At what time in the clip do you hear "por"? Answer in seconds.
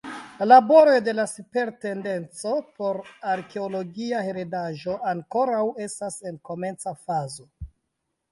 2.79-2.97